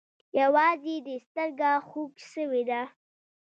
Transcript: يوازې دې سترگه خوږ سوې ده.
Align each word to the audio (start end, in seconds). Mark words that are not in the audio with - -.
يوازې 0.41 0.95
دې 1.05 1.15
سترگه 1.25 1.71
خوږ 1.87 2.11
سوې 2.33 2.63
ده. 2.69 2.81